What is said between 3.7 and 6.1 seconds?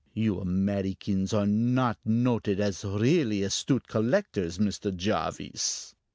collectors, Mr. Jarvis."